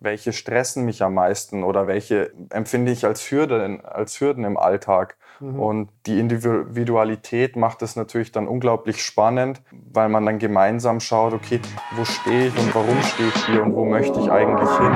[0.00, 5.16] welche stressen mich am meisten oder welche empfinde ich als Hürden, als Hürden im Alltag.
[5.40, 5.60] Mhm.
[5.60, 11.60] Und die Individualität macht es natürlich dann unglaublich spannend, weil man dann gemeinsam schaut, okay,
[11.96, 14.92] wo stehe ich und warum stehe ich hier und wo möchte ich eigentlich hin.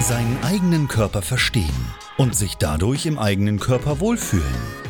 [0.00, 4.89] Seinen eigenen Körper verstehen und sich dadurch im eigenen Körper wohlfühlen.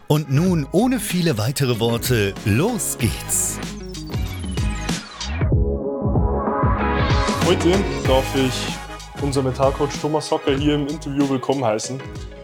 [0.11, 3.57] Und nun, ohne viele weitere Worte, los geht's!
[7.45, 7.71] Heute
[8.05, 12.01] darf ich unseren Mentalcoach Thomas Hocker hier im Interview willkommen heißen.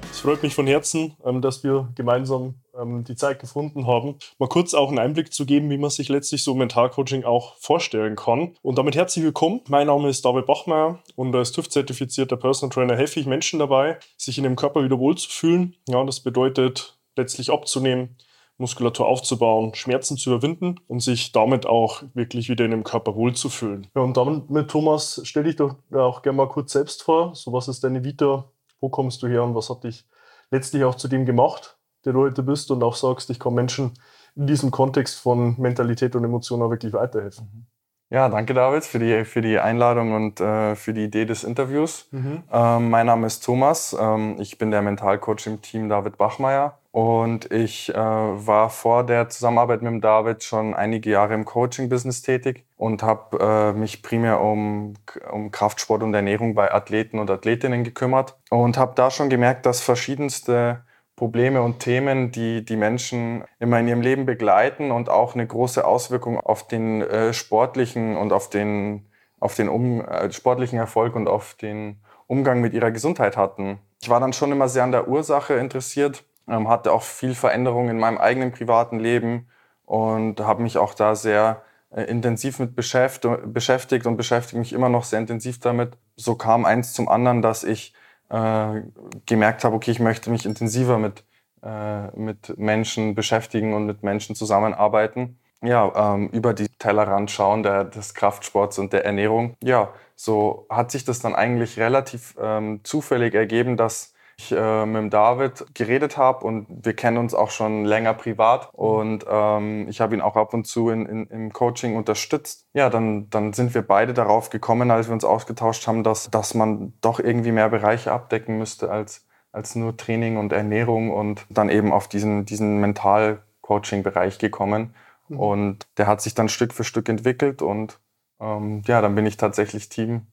[0.09, 4.47] Es freut mich von Herzen, ähm, dass wir gemeinsam ähm, die Zeit gefunden haben, mal
[4.47, 8.55] kurz auch einen Einblick zu geben, wie man sich letztlich so Mentalcoaching auch vorstellen kann.
[8.61, 9.59] Und damit herzlich willkommen.
[9.67, 14.37] Mein Name ist David Bachmeier und als TÜV-zertifizierter Personal Trainer helfe ich Menschen dabei, sich
[14.37, 15.75] in dem Körper wieder wohlzufühlen.
[15.89, 18.15] Ja, das bedeutet letztlich abzunehmen,
[18.57, 23.87] Muskulatur aufzubauen, Schmerzen zu überwinden und sich damit auch wirklich wieder in dem Körper wohlzufühlen.
[23.95, 27.35] Ja, und damit, mit Thomas, stell dich doch auch gerne mal kurz selbst vor.
[27.35, 28.45] So, was ist deine Vita?
[28.79, 30.05] wo kommst du her und was hat dich
[30.51, 33.91] letztlich auch zu dem gemacht, der du heute bist und auch sagst, ich kann Menschen
[34.35, 37.49] in diesem Kontext von Mentalität und Emotionen auch wirklich weiterhelfen.
[37.53, 37.65] Mhm.
[38.09, 42.07] Ja, danke David für die, für die Einladung und äh, für die Idee des Interviews.
[42.11, 42.43] Mhm.
[42.49, 47.51] Ähm, mein Name ist Thomas, ähm, ich bin der Mentalcoach im Team David Bachmeier und
[47.51, 52.65] ich äh, war vor der Zusammenarbeit mit dem David schon einige Jahre im Coaching-Business tätig
[52.75, 54.95] und habe äh, mich primär um,
[55.31, 59.79] um Kraftsport und Ernährung bei Athleten und Athletinnen gekümmert und habe da schon gemerkt, dass
[59.79, 65.45] verschiedenste Probleme und Themen, die die Menschen immer in ihrem Leben begleiten und auch eine
[65.45, 69.05] große Auswirkung auf den äh, sportlichen und auf den,
[69.39, 73.77] auf den um, äh, sportlichen Erfolg und auf den Umgang mit ihrer Gesundheit hatten.
[74.01, 77.89] Ich war dann schon immer sehr an der Ursache interessiert, ähm, hatte auch viel Veränderung
[77.89, 79.47] in meinem eigenen privaten Leben
[79.85, 85.03] und habe mich auch da sehr äh, intensiv mit beschäftigt und beschäftige mich immer noch
[85.03, 85.97] sehr intensiv damit.
[86.15, 87.93] So kam eins zum anderen, dass ich
[88.29, 88.81] äh,
[89.25, 91.23] gemerkt habe, okay, ich möchte mich intensiver mit,
[91.63, 95.39] äh, mit Menschen beschäftigen und mit Menschen zusammenarbeiten.
[95.63, 99.55] Ja, ähm, über die Tellerrand schauen der, des Kraftsports und der Ernährung.
[99.63, 105.01] Ja, so hat sich das dann eigentlich relativ ähm, zufällig ergeben, dass ich äh, mit
[105.01, 109.99] dem David geredet habe und wir kennen uns auch schon länger privat und ähm, ich
[109.99, 112.67] habe ihn auch ab und zu in, in, im Coaching unterstützt.
[112.73, 116.53] Ja, dann, dann sind wir beide darauf gekommen, als wir uns ausgetauscht haben, dass, dass
[116.53, 121.69] man doch irgendwie mehr Bereiche abdecken müsste als, als nur Training und Ernährung und dann
[121.69, 124.93] eben auf diesen, diesen Mental-Coaching-Bereich gekommen.
[125.29, 125.39] Mhm.
[125.39, 127.99] Und der hat sich dann Stück für Stück entwickelt und
[128.39, 130.27] ähm, ja, dann bin ich tatsächlich Team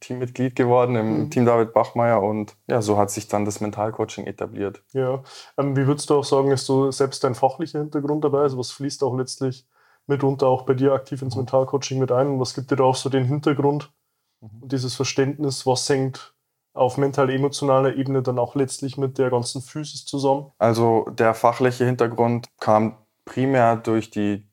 [0.00, 1.30] Teammitglied geworden im mhm.
[1.30, 4.82] Team David Bachmeier und ja, so hat sich dann das Mentalcoaching etabliert.
[4.92, 5.22] Ja,
[5.56, 8.40] ähm, wie würdest du auch sagen, ist so selbst dein fachlicher Hintergrund dabei?
[8.40, 9.66] Also was fließt auch letztlich
[10.06, 11.42] mitunter auch bei dir aktiv ins mhm.
[11.42, 13.92] Mentalcoaching mit ein und was gibt dir da auch so den Hintergrund
[14.40, 14.62] mhm.
[14.62, 16.34] und dieses Verständnis, was hängt
[16.74, 20.52] auf mental-emotionaler Ebene dann auch letztlich mit der ganzen Physis zusammen?
[20.58, 24.48] Also der fachliche Hintergrund kam primär durch die,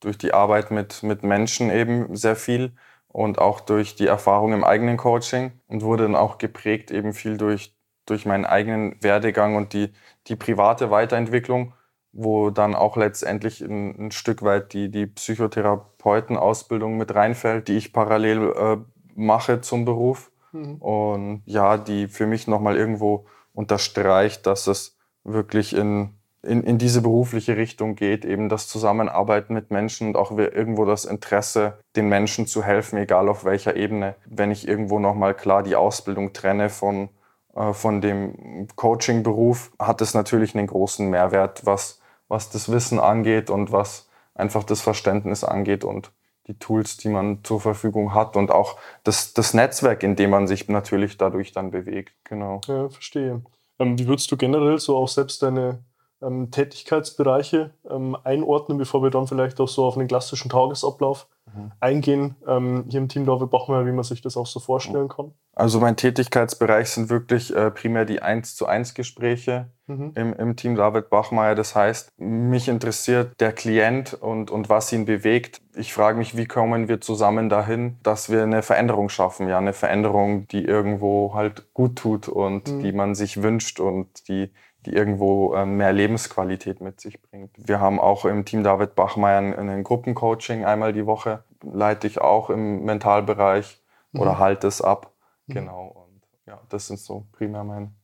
[0.00, 2.74] durch die Arbeit mit, mit Menschen eben sehr viel
[3.14, 7.36] und auch durch die Erfahrung im eigenen Coaching und wurde dann auch geprägt eben viel
[7.36, 7.72] durch,
[8.06, 9.92] durch meinen eigenen Werdegang und die,
[10.26, 11.74] die private Weiterentwicklung,
[12.10, 17.92] wo dann auch letztendlich ein, ein Stück weit die, die Psychotherapeutenausbildung mit reinfällt, die ich
[17.92, 18.76] parallel äh,
[19.14, 20.32] mache zum Beruf.
[20.50, 20.76] Mhm.
[20.78, 26.10] Und ja, die für mich nochmal irgendwo unterstreicht, dass es wirklich in
[26.44, 31.04] in, in diese berufliche Richtung geht, eben das Zusammenarbeiten mit Menschen und auch irgendwo das
[31.04, 34.14] Interesse, den Menschen zu helfen, egal auf welcher Ebene.
[34.26, 37.08] Wenn ich irgendwo nochmal klar die Ausbildung trenne von,
[37.54, 43.50] äh, von dem Coaching-Beruf, hat es natürlich einen großen Mehrwert, was, was das Wissen angeht
[43.50, 46.12] und was einfach das Verständnis angeht und
[46.46, 50.46] die Tools, die man zur Verfügung hat und auch das, das Netzwerk, in dem man
[50.46, 52.14] sich natürlich dadurch dann bewegt.
[52.24, 52.60] Genau.
[52.66, 53.42] Ja, verstehe.
[53.78, 55.82] Ähm, wie würdest du generell so auch selbst deine
[56.24, 61.72] ähm, Tätigkeitsbereiche ähm, einordnen, bevor wir dann vielleicht auch so auf einen klassischen Tagesablauf mhm.
[61.80, 65.32] eingehen, ähm, hier im Team David Bachmeier, wie man sich das auch so vorstellen kann?
[65.56, 70.12] Also mein Tätigkeitsbereich sind wirklich äh, primär die 1 zu 1 Gespräche mhm.
[70.16, 71.54] im, im Team David Bachmeier.
[71.54, 75.60] Das heißt, mich interessiert der Klient und, und was ihn bewegt.
[75.76, 79.48] Ich frage mich, wie kommen wir zusammen dahin, dass wir eine Veränderung schaffen?
[79.48, 82.82] Ja, eine Veränderung, die irgendwo halt gut tut und mhm.
[82.82, 84.50] die man sich wünscht und die
[84.86, 87.50] die irgendwo ähm, mehr Lebensqualität mit sich bringt.
[87.56, 92.50] Wir haben auch im Team David Bachmeier ein Gruppencoaching einmal die Woche, leite ich auch
[92.50, 93.80] im Mentalbereich
[94.12, 94.20] mhm.
[94.20, 95.12] oder halte es ab.
[95.46, 95.54] Mhm.
[95.54, 95.86] Genau.
[95.86, 97.94] Und ja, das sind so primär mein,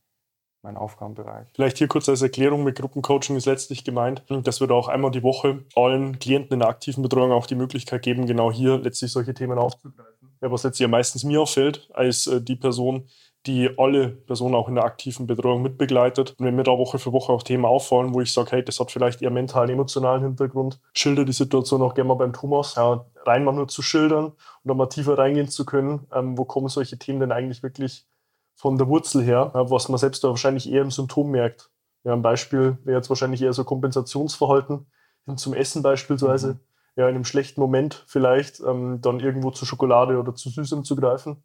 [0.61, 1.47] mein Aufgabenbereich.
[1.53, 5.11] Vielleicht hier kurz als Erklärung mit Gruppencoaching ist letztlich gemeint, dass wir da auch einmal
[5.11, 9.11] die Woche allen Klienten in der aktiven Betreuung auch die Möglichkeit geben, genau hier letztlich
[9.11, 10.11] solche Themen aufzugreifen.
[10.41, 13.07] Ja, was letztlich ja meistens mir auffällt, als äh, die Person,
[13.47, 16.35] die alle Personen auch in der aktiven Betreuung mitbegleitet.
[16.37, 18.79] Und wenn mir da Woche für Woche auch Themen auffallen, wo ich sage, hey, das
[18.79, 23.05] hat vielleicht eher mentalen, emotionalen Hintergrund, schilder die Situation auch gerne mal beim Thomas, ja,
[23.25, 24.35] rein mal nur zu schildern und
[24.65, 28.05] dann mal tiefer reingehen zu können, ähm, wo kommen solche Themen denn eigentlich wirklich
[28.55, 31.71] von der Wurzel her, ja, was man selbst da wahrscheinlich eher im Symptom merkt.
[32.03, 34.85] Ja, ein Beispiel wäre jetzt wahrscheinlich eher so Kompensationsverhalten
[35.25, 36.53] hin zum Essen beispielsweise.
[36.53, 36.59] Mhm.
[36.97, 40.95] Ja, in einem schlechten Moment vielleicht ähm, dann irgendwo zu Schokolade oder zu Süßem zu
[40.95, 41.41] greifen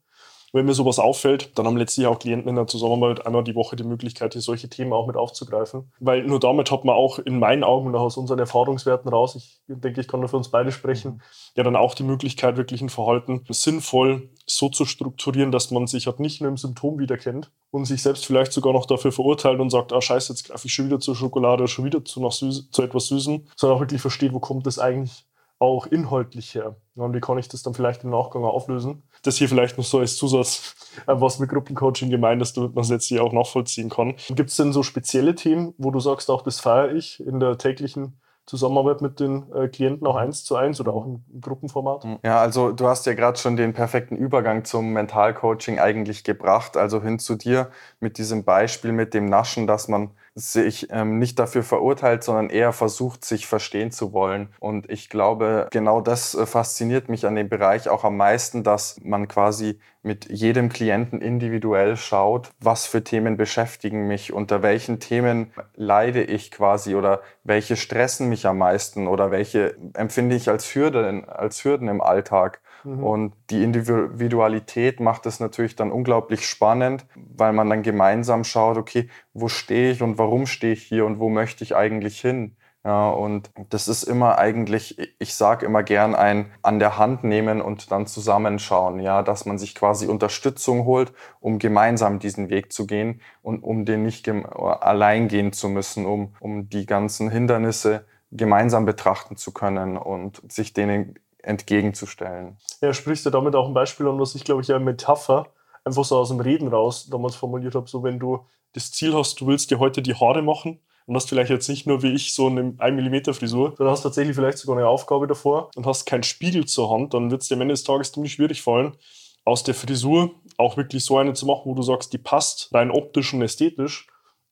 [0.52, 3.76] wenn mir sowas auffällt, dann haben letztlich auch Klienten in der Zusammenarbeit einmal die Woche
[3.76, 5.92] die Möglichkeit, hier solche Themen auch mit aufzugreifen.
[6.00, 9.34] Weil nur damit hat man auch in meinen Augen und auch aus unseren Erfahrungswerten raus,
[9.36, 11.22] ich denke, ich kann nur für uns beide sprechen,
[11.56, 16.06] ja dann auch die Möglichkeit, wirklich ein Verhalten sinnvoll so zu strukturieren, dass man sich
[16.06, 19.70] halt nicht nur im Symptom wiederkennt und sich selbst vielleicht sogar noch dafür verurteilt und
[19.70, 22.70] sagt, ah scheiße, jetzt greife ich schon wieder zur Schokolade, schon wieder zu, noch Süß,
[22.70, 25.26] zu etwas Süßen, sondern auch wirklich versteht, wo kommt das eigentlich
[25.58, 26.76] auch inhaltlich her.
[26.94, 29.02] Und wie kann ich das dann vielleicht im Nachgang auflösen?
[29.26, 30.74] Das hier vielleicht noch so als Zusatz,
[31.06, 34.14] äh, was mit Gruppencoaching gemeint ist, damit man es letztlich auch nachvollziehen kann.
[34.30, 37.58] Gibt es denn so spezielle Themen, wo du sagst, auch das feiere ich in der
[37.58, 42.06] täglichen Zusammenarbeit mit den äh, Klienten auch eins zu eins oder auch im, Gruppenformat?
[42.24, 47.02] Ja, also du hast ja gerade schon den perfekten Übergang zum Mentalcoaching eigentlich gebracht, also
[47.02, 51.62] hin zu dir mit diesem Beispiel mit dem Naschen, dass man sich ähm, nicht dafür
[51.62, 54.50] verurteilt, sondern eher versucht, sich verstehen zu wollen.
[54.60, 59.00] Und ich glaube, genau das äh, fasziniert mich an dem Bereich auch am meisten, dass
[59.02, 65.52] man quasi mit jedem Klienten individuell schaut, was für Themen beschäftigen mich, unter welchen Themen
[65.74, 71.24] leide ich quasi oder welche stressen mich am meisten oder welche empfinde ich als Hürden,
[71.26, 72.60] als Hürden im Alltag.
[72.86, 73.02] Mhm.
[73.02, 79.08] Und die Individualität macht es natürlich dann unglaublich spannend, weil man dann gemeinsam schaut, okay,
[79.34, 82.56] wo stehe ich und warum stehe ich hier und wo möchte ich eigentlich hin?
[82.84, 87.60] Ja, und das ist immer eigentlich, ich sage immer gern ein an der Hand nehmen
[87.60, 92.86] und dann zusammenschauen, ja, dass man sich quasi Unterstützung holt, um gemeinsam diesen Weg zu
[92.86, 98.84] gehen und um den nicht allein gehen zu müssen, um, um die ganzen Hindernisse gemeinsam
[98.86, 102.56] betrachten zu können und sich denen entgegenzustellen.
[102.80, 105.46] Ja, sprichst du damit auch ein Beispiel an, was ich glaube ich ja Metapher
[105.84, 109.40] einfach so aus dem Reden raus damals formuliert habe, so wenn du das Ziel hast,
[109.40, 112.34] du willst dir heute die Haare machen und hast vielleicht jetzt nicht nur wie ich
[112.34, 116.04] so eine 1 mm Frisur, sondern hast tatsächlich vielleicht sogar eine Aufgabe davor und hast
[116.04, 118.96] keinen Spiegel zur Hand, dann wird es dir am Ende des Tages ziemlich schwierig fallen,
[119.44, 122.90] aus der Frisur auch wirklich so eine zu machen, wo du sagst, die passt rein
[122.90, 124.08] optisch und ästhetisch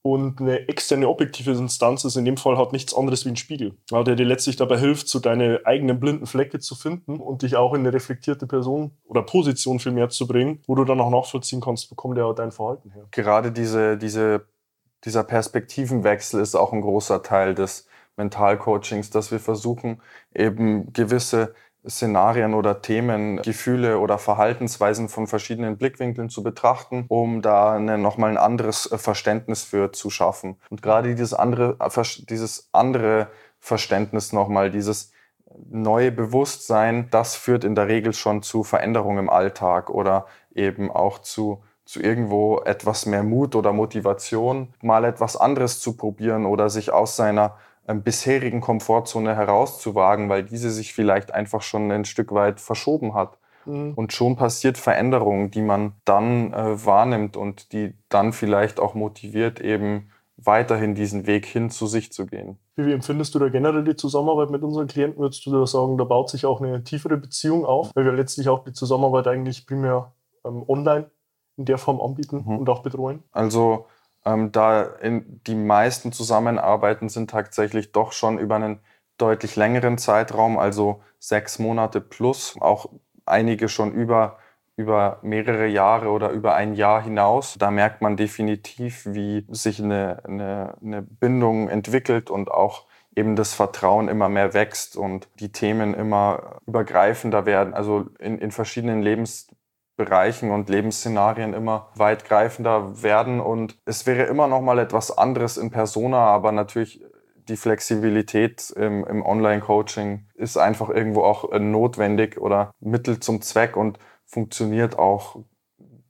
[0.06, 3.78] und eine externe objektive Instanz ist in dem Fall halt nichts anderes wie ein Spiegel,
[3.88, 7.56] weil der dir letztlich dabei hilft, so deine eigenen blinden Flecke zu finden und dich
[7.56, 11.08] auch in eine reflektierte Person oder Position viel mehr zu bringen, wo du dann auch
[11.08, 13.06] nachvollziehen kannst, wo kommt ja dein Verhalten her.
[13.12, 14.46] Gerade diese, diese,
[15.04, 17.86] dieser Perspektivenwechsel ist auch ein großer Teil des
[18.18, 20.02] Mentalcoachings, dass wir versuchen,
[20.34, 21.54] eben gewisse
[21.88, 28.30] Szenarien oder Themen, Gefühle oder Verhaltensweisen von verschiedenen Blickwinkeln zu betrachten, um da eine, nochmal
[28.30, 30.56] ein anderes äh, Verständnis für zu schaffen.
[30.70, 33.28] Und gerade dieses andere, äh, dieses andere
[33.60, 35.12] Verständnis nochmal, dieses
[35.70, 41.20] neue Bewusstsein, das führt in der Regel schon zu Veränderungen im Alltag oder eben auch
[41.20, 46.92] zu zu irgendwo etwas mehr Mut oder Motivation, mal etwas anderes zu probieren oder sich
[46.92, 53.14] aus seiner bisherigen Komfortzone herauszuwagen, weil diese sich vielleicht einfach schon ein Stück weit verschoben
[53.14, 53.38] hat.
[53.66, 53.94] Mhm.
[53.94, 59.60] Und schon passiert Veränderung, die man dann äh, wahrnimmt und die dann vielleicht auch motiviert,
[59.60, 62.58] eben weiterhin diesen Weg hin zu sich zu gehen.
[62.76, 65.20] Wie, wie empfindest du da generell die Zusammenarbeit mit unseren Klienten?
[65.20, 68.48] Würdest du da sagen, da baut sich auch eine tiefere Beziehung auf, weil wir letztlich
[68.48, 70.12] auch die Zusammenarbeit eigentlich primär
[70.44, 71.10] ähm, online
[71.56, 72.58] in der Form anbieten mhm.
[72.58, 73.22] und auch betreuen?
[73.32, 73.86] Also
[74.24, 78.80] Ähm, da die meisten Zusammenarbeiten sind tatsächlich doch schon über einen
[79.18, 82.86] deutlich längeren Zeitraum, also sechs Monate plus, auch
[83.26, 84.38] einige schon über,
[84.76, 87.56] über mehrere Jahre oder über ein Jahr hinaus.
[87.58, 93.54] Da merkt man definitiv, wie sich eine, eine, eine Bindung entwickelt und auch eben das
[93.54, 99.02] Vertrauen immer mehr wächst und die Themen immer übergreifender werden, also in, in verschiedenen
[99.96, 103.40] Lebensbereichen und Lebensszenarien immer weitgreifender werden.
[103.40, 107.04] Und es wäre immer noch mal etwas anderes in Persona, aber natürlich
[107.48, 113.76] die Flexibilität im, im Online-Coaching ist einfach irgendwo auch äh, notwendig oder Mittel zum Zweck
[113.76, 115.36] und funktioniert auch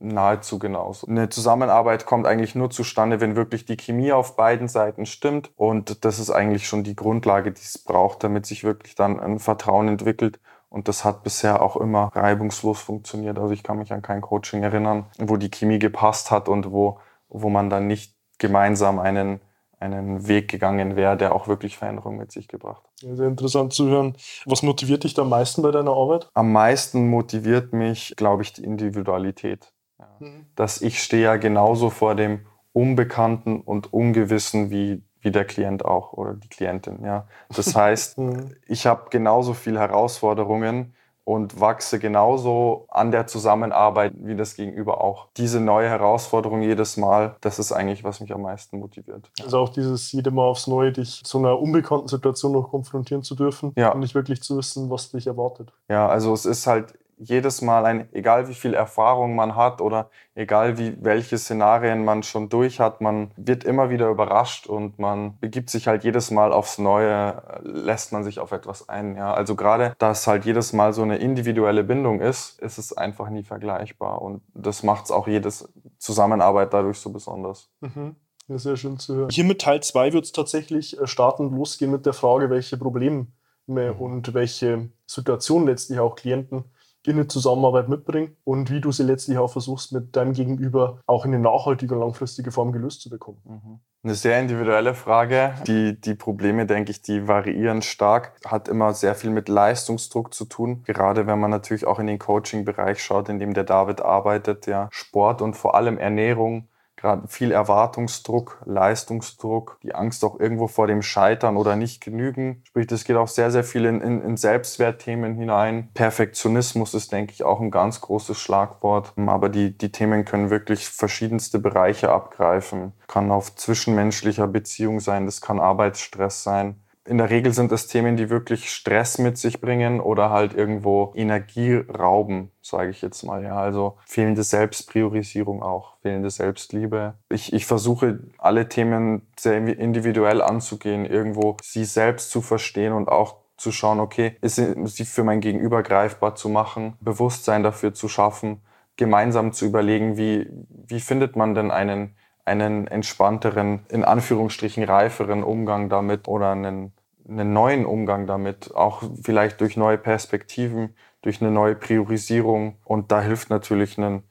[0.05, 1.07] nahezu genauso.
[1.07, 5.51] Eine Zusammenarbeit kommt eigentlich nur zustande, wenn wirklich die Chemie auf beiden Seiten stimmt.
[5.57, 9.39] Und das ist eigentlich schon die Grundlage, die es braucht, damit sich wirklich dann ein
[9.39, 10.41] Vertrauen entwickelt.
[10.69, 13.39] Und das hat bisher auch immer reibungslos funktioniert.
[13.39, 16.99] Also ich kann mich an kein Coaching erinnern, wo die Chemie gepasst hat und wo,
[17.29, 19.41] wo man dann nicht gemeinsam einen
[19.85, 23.17] einen Weg gegangen wäre, der auch wirklich Veränderung mit sich gebracht hat.
[23.17, 24.17] Sehr interessant zu hören.
[24.47, 26.29] Was motiviert dich am meisten bei deiner Arbeit?
[26.35, 29.73] Am meisten motiviert mich, glaube ich, die Individualität.
[30.21, 30.47] Mhm.
[30.57, 36.13] Dass ich stehe ja genauso vor dem Unbekannten und Ungewissen wie, wie der Klient auch
[36.13, 37.05] oder die Klientin.
[37.05, 37.27] Ja.
[37.55, 38.55] Das heißt, mhm.
[38.67, 40.95] ich habe genauso viele Herausforderungen
[41.25, 45.29] und wachse genauso an der Zusammenarbeit wie das Gegenüber auch.
[45.37, 49.31] Diese neue Herausforderung jedes Mal, das ist eigentlich, was mich am meisten motiviert.
[49.43, 53.35] Also auch dieses jede Mal aufs Neue, dich zu einer unbekannten Situation noch konfrontieren zu
[53.35, 53.91] dürfen ja.
[53.93, 55.73] und nicht wirklich zu wissen, was dich erwartet.
[55.89, 56.93] Ja, also es ist halt
[57.25, 62.23] jedes Mal ein, egal wie viel Erfahrung man hat oder egal wie welche Szenarien man
[62.23, 66.53] schon durch hat, man wird immer wieder überrascht und man begibt sich halt jedes Mal
[66.53, 69.17] aufs Neue, lässt man sich auf etwas ein.
[69.17, 73.29] Ja, also gerade, dass halt jedes Mal so eine individuelle Bindung ist, ist es einfach
[73.31, 77.71] nie vergleichbar und das macht es auch jedes Zusammenarbeit dadurch so besonders.
[77.81, 78.17] Mhm.
[78.49, 79.31] Ja, sehr schön zu hören.
[79.31, 83.27] Hier mit Teil 2 wird es tatsächlich äh, startend losgehen mit der Frage, welche Probleme
[83.67, 83.91] mhm.
[83.99, 86.65] und welche Situation letztlich auch Klienten
[87.07, 91.25] in eine Zusammenarbeit mitbringen und wie du sie letztlich auch versuchst, mit deinem Gegenüber auch
[91.25, 93.39] in eine nachhaltige und langfristige Form gelöst zu bekommen.
[93.45, 93.81] Mhm.
[94.05, 95.55] Eine sehr individuelle Frage.
[95.67, 98.33] Die, die Probleme, denke ich, die variieren stark.
[98.45, 100.83] Hat immer sehr viel mit Leistungsdruck zu tun.
[100.85, 104.89] Gerade wenn man natürlich auch in den Coaching-Bereich schaut, in dem der David arbeitet, ja,
[104.91, 106.69] Sport und vor allem Ernährung
[107.05, 112.63] gerade viel Erwartungsdruck, Leistungsdruck, die Angst auch irgendwo vor dem Scheitern oder nicht genügen.
[112.65, 115.91] Sprich, das geht auch sehr, sehr viel in, in, in Selbstwertthemen hinein.
[115.93, 119.13] Perfektionismus ist, denke ich, auch ein ganz großes Schlagwort.
[119.27, 122.95] Aber die, die Themen können wirklich verschiedenste Bereiche abgreifen.
[123.07, 128.17] Kann auf zwischenmenschlicher Beziehung sein, das kann Arbeitsstress sein in der Regel sind es Themen,
[128.17, 133.43] die wirklich Stress mit sich bringen oder halt irgendwo Energie rauben, sage ich jetzt mal.
[133.43, 137.15] Ja, also fehlende Selbstpriorisierung auch, fehlende Selbstliebe.
[137.29, 143.37] Ich, ich versuche alle Themen sehr individuell anzugehen, irgendwo sie selbst zu verstehen und auch
[143.57, 148.63] zu schauen, okay, ist sie für mein Gegenüber greifbar zu machen, Bewusstsein dafür zu schaffen,
[148.97, 155.89] gemeinsam zu überlegen, wie, wie findet man denn einen einen entspannteren, in Anführungsstrichen reiferen Umgang
[155.89, 156.93] damit oder einen,
[157.29, 162.77] einen neuen Umgang damit, auch vielleicht durch neue Perspektiven, durch eine neue Priorisierung.
[162.85, 164.23] Und da hilft natürlich ein,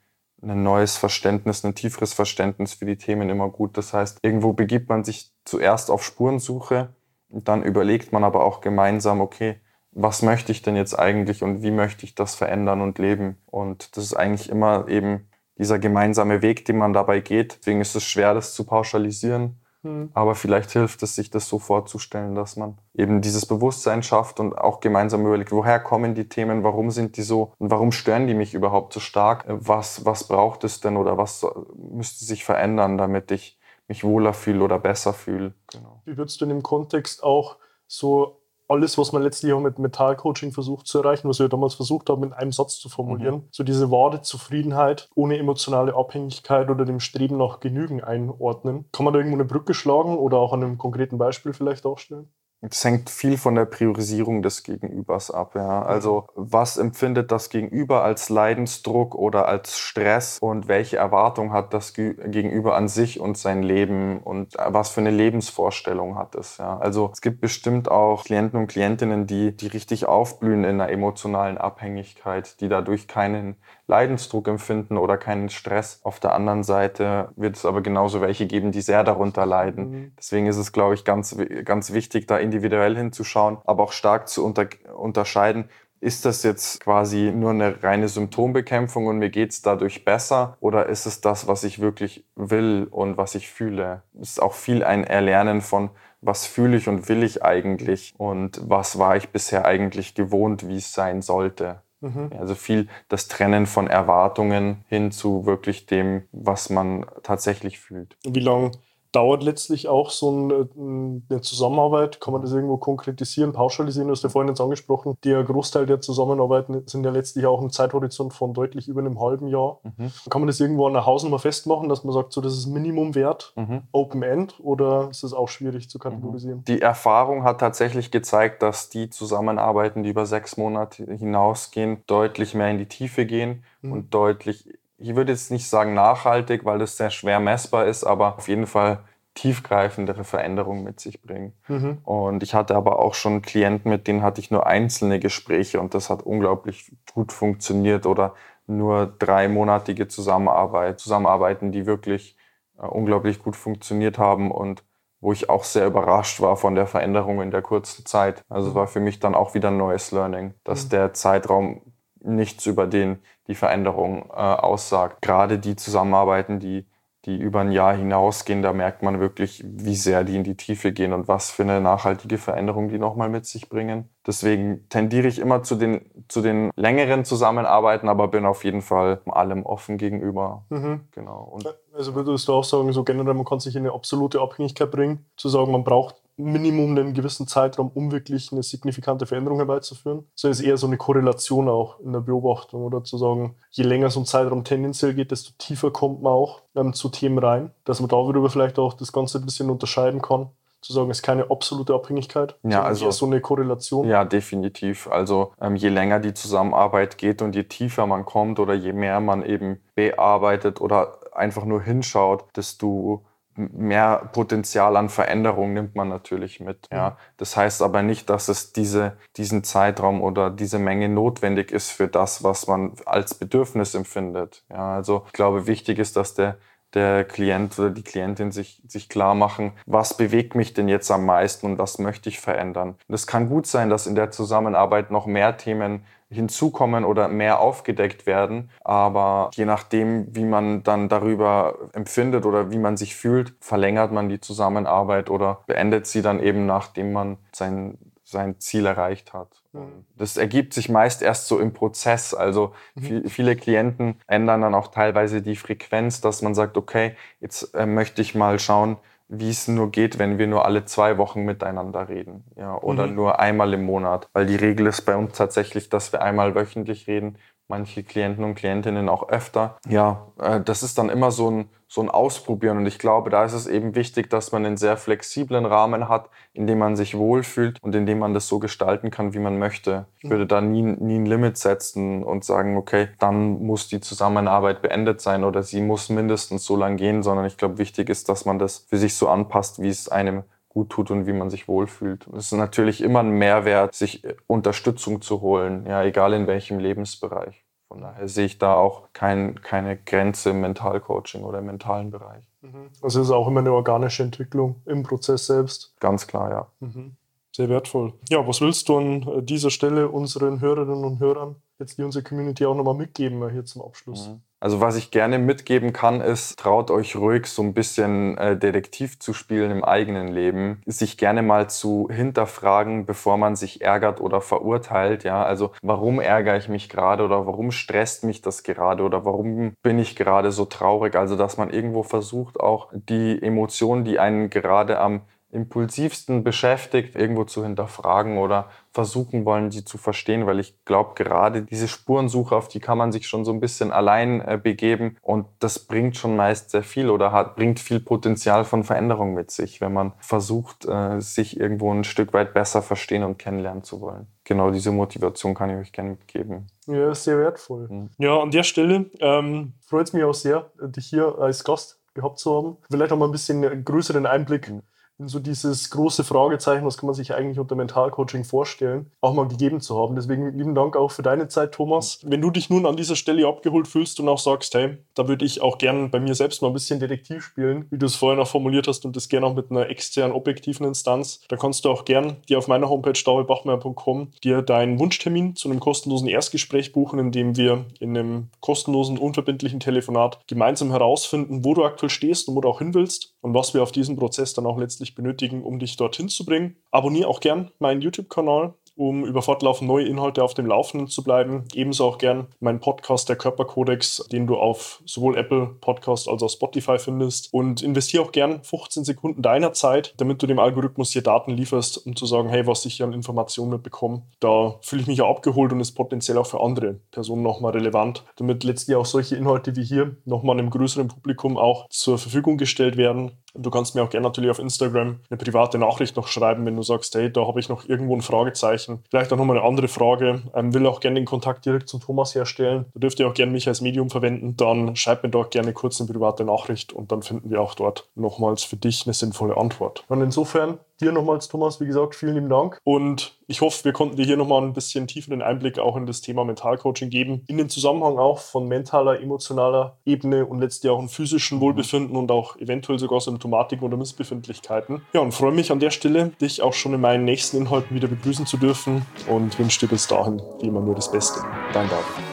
[0.41, 3.77] ein neues Verständnis, ein tieferes Verständnis für die Themen immer gut.
[3.77, 6.93] Das heißt, irgendwo begibt man sich zuerst auf Spurensuche
[7.29, 9.59] und dann überlegt man aber auch gemeinsam, okay,
[9.91, 13.37] was möchte ich denn jetzt eigentlich und wie möchte ich das verändern und leben?
[13.45, 17.59] Und das ist eigentlich immer eben dieser gemeinsame Weg, den man dabei geht.
[17.59, 19.59] Deswegen ist es schwer, das zu pauschalisieren.
[19.83, 20.09] Mhm.
[20.13, 24.57] Aber vielleicht hilft es, sich das so vorzustellen, dass man eben dieses Bewusstsein schafft und
[24.57, 28.33] auch gemeinsam überlegt, woher kommen die Themen, warum sind die so und warum stören die
[28.33, 29.45] mich überhaupt so stark?
[29.47, 31.45] Was, was braucht es denn oder was
[31.75, 35.53] müsste sich verändern, damit ich mich wohler fühle oder besser fühle?
[35.71, 36.01] Genau.
[36.05, 40.51] Wie würdest du in dem Kontext auch so alles, was man letztlich auch mit Mentalcoaching
[40.51, 43.35] versucht zu erreichen, was wir damals versucht haben, in einem Satz zu formulieren.
[43.35, 43.47] Mhm.
[43.51, 48.85] So diese wahre Zufriedenheit ohne emotionale Abhängigkeit oder dem Streben nach Genügen einordnen.
[48.91, 52.31] Kann man da irgendwo eine Brücke schlagen oder auch an einem konkreten Beispiel vielleicht darstellen?
[52.69, 55.55] Es hängt viel von der Priorisierung des Gegenübers ab.
[55.55, 55.81] Ja.
[55.81, 61.93] Also was empfindet das Gegenüber als Leidensdruck oder als Stress und welche Erwartung hat das
[61.93, 66.57] Gegenüber an sich und sein Leben und was für eine Lebensvorstellung hat es.
[66.57, 66.77] Ja.
[66.77, 71.57] Also es gibt bestimmt auch Klienten und Klientinnen, die, die richtig aufblühen in einer emotionalen
[71.57, 75.99] Abhängigkeit, die dadurch keinen Leidensdruck empfinden oder keinen Stress.
[76.03, 79.89] Auf der anderen Seite wird es aber genauso welche geben, die sehr darunter leiden.
[79.89, 80.11] Mhm.
[80.17, 81.35] Deswegen ist es, glaube ich, ganz,
[81.65, 85.69] ganz wichtig, da individuell hinzuschauen, aber auch stark zu unter, unterscheiden,
[86.03, 90.87] ist das jetzt quasi nur eine reine Symptombekämpfung und mir geht es dadurch besser oder
[90.87, 94.03] ist es das, was ich wirklich will und was ich fühle?
[94.19, 98.59] Es ist auch viel ein Erlernen von, was fühle ich und will ich eigentlich und
[98.65, 101.82] was war ich bisher eigentlich gewohnt, wie es sein sollte.
[102.03, 102.31] Mhm.
[102.37, 108.17] Also viel das Trennen von Erwartungen hin zu wirklich dem, was man tatsächlich fühlt.
[108.25, 108.71] Wie lange
[109.13, 112.19] dauert letztlich auch so eine Zusammenarbeit?
[112.19, 114.07] Kann man das irgendwo konkretisieren, pauschalisieren?
[114.07, 117.69] Du hast ja vorhin jetzt angesprochen, der Großteil der Zusammenarbeiten sind ja letztlich auch im
[117.69, 119.79] Zeithorizont von deutlich über einem halben Jahr.
[119.83, 120.11] Mhm.
[120.29, 123.53] Kann man das irgendwo an der Hausnummer festmachen, dass man sagt, so das ist Minimumwert,
[123.55, 123.83] mhm.
[123.91, 126.59] Open End, oder ist das auch schwierig zu kategorisieren?
[126.59, 126.65] Mhm.
[126.65, 132.71] Die Erfahrung hat tatsächlich gezeigt, dass die Zusammenarbeiten, die über sechs Monate hinausgehen, deutlich mehr
[132.71, 133.91] in die Tiefe gehen mhm.
[133.91, 134.67] und deutlich
[135.03, 138.67] ich würde jetzt nicht sagen nachhaltig, weil das sehr schwer messbar ist, aber auf jeden
[138.67, 138.99] Fall
[139.33, 141.53] tiefgreifendere Veränderungen mit sich bringen.
[141.67, 141.97] Mhm.
[142.03, 145.93] Und ich hatte aber auch schon Klienten, mit denen hatte ich nur einzelne Gespräche und
[145.93, 148.33] das hat unglaublich gut funktioniert oder
[148.65, 152.37] nur dreimonatige Zusammenarbeit, Zusammenarbeiten, die wirklich
[152.77, 154.83] äh, unglaublich gut funktioniert haben und
[155.19, 158.43] wo ich auch sehr überrascht war von der Veränderung in der kurzen Zeit.
[158.47, 160.89] Also es war für mich dann auch wieder ein neues Learning, dass mhm.
[160.89, 161.81] der Zeitraum
[162.21, 165.21] nichts über den die Veränderung äh, aussagt.
[165.21, 166.85] Gerade die Zusammenarbeiten, die,
[167.25, 170.91] die über ein Jahr hinausgehen, da merkt man wirklich, wie sehr die in die Tiefe
[170.91, 174.09] gehen und was für eine nachhaltige Veränderung die nochmal mit sich bringen.
[174.25, 179.21] Deswegen tendiere ich immer zu den, zu den längeren Zusammenarbeiten, aber bin auf jeden Fall
[179.25, 180.65] allem offen gegenüber.
[180.69, 181.01] Mhm.
[181.11, 181.43] Genau.
[181.43, 184.89] Und also würdest du auch sagen, so generell, man kann sich in eine absolute Abhängigkeit
[184.89, 190.27] bringen, zu sagen, man braucht Minimum einen gewissen Zeitraum, um wirklich eine signifikante Veränderung herbeizuführen.
[190.35, 194.09] So ist eher so eine Korrelation auch in der Beobachtung oder zu sagen, je länger
[194.09, 197.99] so ein Zeitraum tendenziell geht, desto tiefer kommt man auch ähm, zu Themen rein, dass
[197.99, 200.49] man darüber vielleicht auch das Ganze ein bisschen unterscheiden kann.
[200.81, 204.05] Zu sagen, es ist keine absolute Abhängigkeit, ja, also so eine Korrelation.
[204.05, 205.07] Ja, definitiv.
[205.07, 209.21] Also ähm, je länger die Zusammenarbeit geht und je tiefer man kommt oder je mehr
[209.21, 213.23] man eben bearbeitet oder einfach nur hinschaut, desto
[213.55, 216.87] mehr Potenzial an Veränderung nimmt man natürlich mit.
[216.91, 217.11] Ja.
[217.11, 217.13] Mhm.
[217.37, 222.07] Das heißt aber nicht, dass es diese, diesen Zeitraum oder diese Menge notwendig ist für
[222.07, 224.63] das, was man als Bedürfnis empfindet.
[224.69, 226.57] Ja, also ich glaube, wichtig ist, dass der,
[226.93, 231.25] der Klient oder die Klientin sich, sich klar machen, was bewegt mich denn jetzt am
[231.25, 232.95] meisten und was möchte ich verändern.
[233.07, 238.25] Es kann gut sein, dass in der Zusammenarbeit noch mehr Themen hinzukommen oder mehr aufgedeckt
[238.25, 238.69] werden.
[238.83, 244.29] Aber je nachdem, wie man dann darüber empfindet oder wie man sich fühlt, verlängert man
[244.29, 249.63] die Zusammenarbeit oder beendet sie dann eben, nachdem man sein, sein Ziel erreicht hat.
[249.73, 250.05] Mhm.
[250.17, 252.33] Das ergibt sich meist erst so im Prozess.
[252.33, 253.27] Also mhm.
[253.27, 258.21] viele Klienten ändern dann auch teilweise die Frequenz, dass man sagt, okay, jetzt äh, möchte
[258.21, 262.43] ich mal schauen, wie es nur geht, wenn wir nur alle zwei Wochen miteinander reden,
[262.55, 263.15] ja, oder mhm.
[263.15, 264.29] nur einmal im Monat.
[264.33, 268.55] Weil die Regel ist bei uns tatsächlich, dass wir einmal wöchentlich reden manche Klienten und
[268.55, 269.77] Klientinnen auch öfter.
[269.87, 272.77] Ja, äh, das ist dann immer so ein, so ein Ausprobieren.
[272.77, 276.29] Und ich glaube, da ist es eben wichtig, dass man einen sehr flexiblen Rahmen hat,
[276.53, 279.59] in dem man sich wohlfühlt und in dem man das so gestalten kann, wie man
[279.59, 280.07] möchte.
[280.19, 284.81] Ich würde da nie, nie ein Limit setzen und sagen, okay, dann muss die Zusammenarbeit
[284.81, 288.45] beendet sein oder sie muss mindestens so lang gehen, sondern ich glaube, wichtig ist, dass
[288.45, 290.43] man das für sich so anpasst, wie es einem
[290.73, 292.27] gut tut und wie man sich wohlfühlt.
[292.35, 297.63] Es ist natürlich immer ein Mehrwert, sich Unterstützung zu holen, ja, egal in welchem Lebensbereich.
[297.87, 302.43] Von daher sehe ich da auch kein, keine Grenze im Mentalcoaching oder im mentalen Bereich.
[302.61, 302.89] Mhm.
[303.03, 305.93] Also es ist auch immer eine organische Entwicklung im Prozess selbst.
[305.99, 306.67] Ganz klar, ja.
[306.79, 307.15] Mhm.
[307.55, 308.13] Sehr wertvoll.
[308.29, 312.23] Ja, was willst du an äh, dieser Stelle unseren Hörerinnen und Hörern, jetzt die unsere
[312.23, 314.29] Community auch nochmal mitgeben, hier zum Abschluss?
[314.29, 314.41] Mhm.
[314.63, 319.19] Also was ich gerne mitgeben kann, ist, traut euch ruhig so ein bisschen äh, Detektiv
[319.19, 324.39] zu spielen im eigenen Leben, sich gerne mal zu hinterfragen, bevor man sich ärgert oder
[324.39, 325.25] verurteilt.
[325.25, 329.73] Ja, also warum ärgere ich mich gerade oder warum stresst mich das gerade oder warum
[329.83, 331.17] bin ich gerade so traurig?
[331.17, 335.23] Also dass man irgendwo versucht, auch die Emotionen, die einen gerade am
[335.53, 341.63] impulsivsten beschäftigt, irgendwo zu hinterfragen oder versuchen wollen, die zu verstehen, weil ich glaube, gerade
[341.63, 345.45] diese Spurensuche, auf die kann man sich schon so ein bisschen allein äh, begeben und
[345.59, 349.81] das bringt schon meist sehr viel oder hat, bringt viel Potenzial von Veränderung mit sich,
[349.81, 354.27] wenn man versucht, äh, sich irgendwo ein Stück weit besser verstehen und kennenlernen zu wollen.
[354.43, 356.67] Genau diese Motivation kann ich euch gerne mitgeben.
[356.85, 357.87] Ja, ist sehr wertvoll.
[357.89, 358.09] Mhm.
[358.17, 362.37] Ja, an der Stelle ähm, freut es mich auch sehr, dich hier als Gast gehabt
[362.37, 362.77] zu haben.
[362.91, 364.81] Vielleicht auch mal ein bisschen größeren Einblick mhm
[365.19, 369.81] so dieses große Fragezeichen, was kann man sich eigentlich unter Mentalcoaching vorstellen, auch mal gegeben
[369.81, 370.15] zu haben.
[370.15, 372.19] Deswegen lieben Dank auch für deine Zeit, Thomas.
[372.23, 375.45] Wenn du dich nun an dieser Stelle abgeholt fühlst und auch sagst, hey, da würde
[375.45, 378.37] ich auch gern bei mir selbst mal ein bisschen Detektiv spielen, wie du es vorher
[378.37, 381.89] noch formuliert hast und das gerne auch mit einer externen, objektiven Instanz, dann kannst du
[381.89, 387.19] auch gern dir auf meiner Homepage davidbachmeier.com dir deinen Wunschtermin zu einem kostenlosen Erstgespräch buchen,
[387.19, 392.55] in dem wir in einem kostenlosen, unverbindlichen Telefonat gemeinsam herausfinden, wo du aktuell stehst und
[392.55, 395.63] wo du auch hin willst und was wir auf diesem Prozess dann auch letztlich benötigen,
[395.63, 396.77] um dich dorthin zu bringen.
[396.91, 401.65] Abonniere auch gern meinen YouTube-Kanal um über fortlaufend neue Inhalte auf dem Laufenden zu bleiben.
[401.73, 406.49] Ebenso auch gern mein Podcast, der Körperkodex, den du auf sowohl Apple Podcast als auch
[406.49, 407.53] Spotify findest.
[407.53, 412.05] Und investiere auch gern 15 Sekunden deiner Zeit, damit du dem Algorithmus hier Daten lieferst,
[412.05, 415.27] um zu sagen, hey, was ich hier an Informationen mitbekomme, da fühle ich mich ja
[415.27, 419.75] abgeholt und ist potenziell auch für andere Personen nochmal relevant, damit letztlich auch solche Inhalte
[419.75, 423.31] wie hier nochmal einem größeren Publikum auch zur Verfügung gestellt werden.
[423.55, 426.81] Du kannst mir auch gerne natürlich auf Instagram eine private Nachricht noch schreiben, wenn du
[426.81, 429.03] sagst, hey, da habe ich noch irgendwo ein Fragezeichen.
[429.09, 430.41] Vielleicht auch nochmal eine andere Frage.
[430.55, 432.85] Ähm, will auch gerne den Kontakt direkt zum Thomas herstellen.
[432.93, 434.57] Du dürft ihr auch gerne mich als Medium verwenden.
[434.57, 438.09] Dann schreib mir dort gerne kurz eine private Nachricht und dann finden wir auch dort
[438.15, 440.03] nochmals für dich eine sinnvolle Antwort.
[440.07, 442.79] Und insofern dir nochmals, Thomas, wie gesagt, vielen lieben Dank.
[442.83, 446.21] Und ich hoffe, wir konnten dir hier nochmal ein bisschen tieferen Einblick auch in das
[446.21, 447.43] Thema Mentalcoaching geben.
[447.47, 452.31] In den Zusammenhang auch von mentaler, emotionaler Ebene und letztlich auch im physischen Wohlbefinden und
[452.31, 455.01] auch eventuell sogar Symptomatiken oder Missbefindlichkeiten.
[455.13, 458.07] Ja, und freue mich an der Stelle, dich auch schon in meinen nächsten Inhalten wieder
[458.07, 461.41] begrüßen zu dürfen und wünsche dir bis dahin wie immer nur das Beste.
[461.73, 462.32] Dein David.